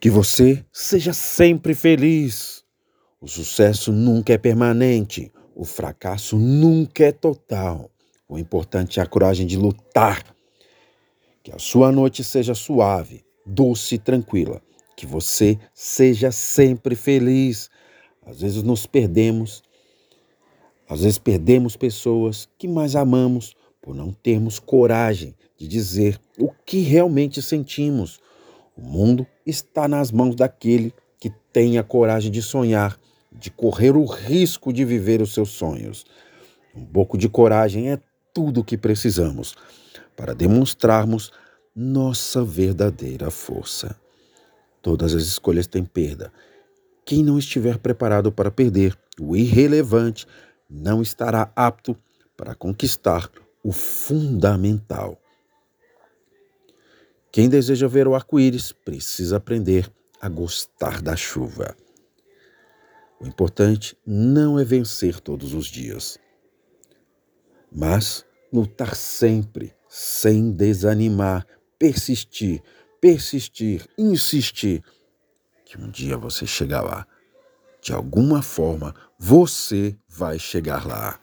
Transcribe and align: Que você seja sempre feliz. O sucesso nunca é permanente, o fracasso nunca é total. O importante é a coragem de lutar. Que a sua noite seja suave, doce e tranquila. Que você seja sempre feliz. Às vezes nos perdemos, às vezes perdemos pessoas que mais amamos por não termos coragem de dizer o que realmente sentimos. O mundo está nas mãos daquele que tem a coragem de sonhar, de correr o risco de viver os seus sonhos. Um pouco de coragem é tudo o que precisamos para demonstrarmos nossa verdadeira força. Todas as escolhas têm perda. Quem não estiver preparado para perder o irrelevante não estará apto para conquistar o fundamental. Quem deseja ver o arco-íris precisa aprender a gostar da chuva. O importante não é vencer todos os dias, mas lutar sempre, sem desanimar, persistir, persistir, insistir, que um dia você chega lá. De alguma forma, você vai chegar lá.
Que 0.00 0.08
você 0.08 0.64
seja 0.72 1.12
sempre 1.12 1.74
feliz. 1.74 2.64
O 3.20 3.28
sucesso 3.28 3.92
nunca 3.92 4.32
é 4.32 4.38
permanente, 4.38 5.30
o 5.54 5.62
fracasso 5.62 6.38
nunca 6.38 7.04
é 7.04 7.12
total. 7.12 7.90
O 8.26 8.38
importante 8.38 8.98
é 8.98 9.02
a 9.02 9.06
coragem 9.06 9.46
de 9.46 9.58
lutar. 9.58 10.24
Que 11.42 11.52
a 11.52 11.58
sua 11.58 11.92
noite 11.92 12.24
seja 12.24 12.54
suave, 12.54 13.22
doce 13.44 13.96
e 13.96 13.98
tranquila. 13.98 14.62
Que 14.96 15.04
você 15.04 15.58
seja 15.74 16.32
sempre 16.32 16.94
feliz. 16.94 17.68
Às 18.24 18.40
vezes 18.40 18.62
nos 18.62 18.86
perdemos, 18.86 19.62
às 20.88 21.02
vezes 21.02 21.18
perdemos 21.18 21.76
pessoas 21.76 22.48
que 22.56 22.66
mais 22.66 22.96
amamos 22.96 23.54
por 23.82 23.94
não 23.94 24.12
termos 24.12 24.58
coragem 24.58 25.34
de 25.58 25.68
dizer 25.68 26.18
o 26.38 26.50
que 26.64 26.80
realmente 26.80 27.42
sentimos. 27.42 28.18
O 28.80 28.82
mundo 28.82 29.26
está 29.44 29.86
nas 29.86 30.10
mãos 30.10 30.34
daquele 30.34 30.94
que 31.18 31.30
tem 31.52 31.76
a 31.76 31.82
coragem 31.82 32.30
de 32.32 32.40
sonhar, 32.40 32.98
de 33.30 33.50
correr 33.50 33.94
o 33.94 34.06
risco 34.06 34.72
de 34.72 34.84
viver 34.84 35.20
os 35.20 35.34
seus 35.34 35.50
sonhos. 35.50 36.06
Um 36.74 36.84
pouco 36.84 37.18
de 37.18 37.28
coragem 37.28 37.90
é 37.90 38.00
tudo 38.32 38.60
o 38.60 38.64
que 38.64 38.78
precisamos 38.78 39.54
para 40.16 40.34
demonstrarmos 40.34 41.30
nossa 41.76 42.42
verdadeira 42.42 43.30
força. 43.30 43.94
Todas 44.80 45.14
as 45.14 45.24
escolhas 45.24 45.66
têm 45.66 45.84
perda. 45.84 46.32
Quem 47.04 47.22
não 47.22 47.38
estiver 47.38 47.76
preparado 47.76 48.32
para 48.32 48.50
perder 48.50 48.96
o 49.20 49.36
irrelevante 49.36 50.26
não 50.68 51.02
estará 51.02 51.52
apto 51.54 51.94
para 52.34 52.54
conquistar 52.54 53.30
o 53.62 53.72
fundamental. 53.72 55.20
Quem 57.32 57.48
deseja 57.48 57.86
ver 57.86 58.08
o 58.08 58.14
arco-íris 58.14 58.72
precisa 58.72 59.36
aprender 59.36 59.90
a 60.20 60.28
gostar 60.28 61.00
da 61.00 61.14
chuva. 61.14 61.76
O 63.20 63.26
importante 63.26 63.96
não 64.04 64.58
é 64.58 64.64
vencer 64.64 65.20
todos 65.20 65.54
os 65.54 65.66
dias, 65.66 66.18
mas 67.70 68.24
lutar 68.52 68.96
sempre, 68.96 69.72
sem 69.88 70.50
desanimar, 70.50 71.46
persistir, 71.78 72.62
persistir, 73.00 73.86
insistir, 73.96 74.82
que 75.64 75.78
um 75.78 75.88
dia 75.88 76.16
você 76.16 76.46
chega 76.46 76.80
lá. 76.80 77.06
De 77.80 77.92
alguma 77.92 78.42
forma, 78.42 78.94
você 79.18 79.96
vai 80.08 80.38
chegar 80.38 80.84
lá. 80.84 81.20